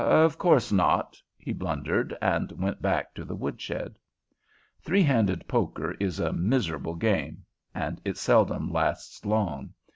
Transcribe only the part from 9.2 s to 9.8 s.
long.